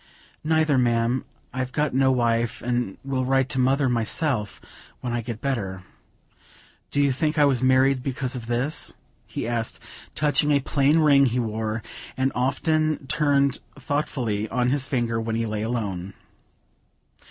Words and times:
"Neither, 0.43 0.79
ma'am; 0.79 1.25
I've 1.53 1.71
got 1.71 1.93
no 1.93 2.11
wife, 2.11 2.63
and 2.63 2.97
will 3.05 3.23
write 3.23 3.49
to 3.49 3.59
mother 3.59 3.87
myself 3.87 4.59
when 4.99 5.13
I 5.13 5.21
get 5.21 5.39
better. 5.41 5.83
Did 6.89 7.01
you 7.03 7.11
think 7.11 7.37
I 7.37 7.45
was 7.45 7.61
married 7.61 8.01
because 8.01 8.35
of 8.35 8.47
this?" 8.47 8.95
he 9.27 9.47
asked, 9.47 9.79
touching 10.15 10.49
a 10.49 10.59
plain 10.59 10.97
ring 10.97 11.27
he 11.27 11.39
wore, 11.39 11.83
and 12.17 12.31
often 12.33 13.05
turned 13.05 13.59
thoughtfully 13.79 14.49
on 14.49 14.71
his 14.71 14.87
finger 14.87 15.21
when 15.21 15.35
he 15.35 15.45
lay 15.45 15.61
alone. 15.61 16.15